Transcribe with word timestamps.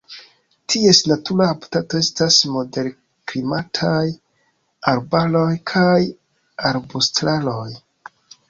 Ties 0.73 1.01
natura 1.09 1.49
habitato 1.49 1.99
estas 2.05 2.37
moderklimataj 2.55 4.01
arbaroj 4.93 5.47
kaj 5.73 5.95
arbustaroj. 6.73 7.71